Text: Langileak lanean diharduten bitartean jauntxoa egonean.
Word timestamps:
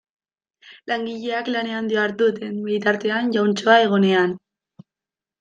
Langileak 0.91 1.51
lanean 1.55 1.89
diharduten 1.91 2.57
bitartean 2.71 3.31
jauntxoa 3.37 3.77
egonean. 3.85 4.35